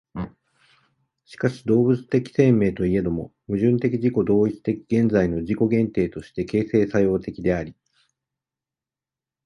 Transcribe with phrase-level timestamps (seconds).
[1.25, 7.75] しかし動物的生命といえども、矛盾的自己同一的現在の自己限定として形成作用的であり、